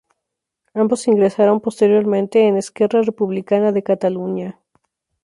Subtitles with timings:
[0.73, 4.59] Ambos ingresaron posteriormente en Esquerra Republicana de Catalunya.